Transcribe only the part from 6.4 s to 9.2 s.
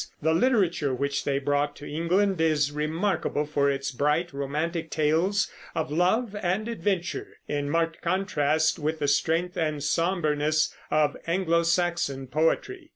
and adventure, in marked contrast with the